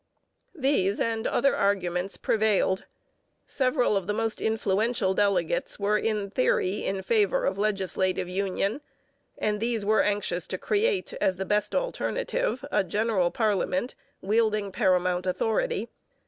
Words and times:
These 0.55 0.99
and 0.99 1.27
other 1.27 1.55
arguments 1.55 2.17
prevailed. 2.17 2.85
Several 3.45 3.95
of 3.95 4.07
the 4.07 4.15
most 4.15 4.41
influential 4.41 5.13
delegates 5.13 5.77
were 5.77 5.95
in 5.99 6.31
theory 6.31 6.83
in 6.83 7.03
favour 7.03 7.45
of 7.45 7.59
legislative 7.59 8.27
union, 8.27 8.81
and 9.37 9.59
these 9.59 9.85
were 9.85 10.01
anxious 10.01 10.47
to 10.47 10.57
create, 10.57 11.13
as 11.21 11.37
the 11.37 11.45
best 11.45 11.75
alternative, 11.75 12.65
a 12.71 12.83
general 12.83 13.29
parliament 13.29 13.93
wielding 14.23 14.71
paramount 14.71 15.27
authority. 15.27 15.87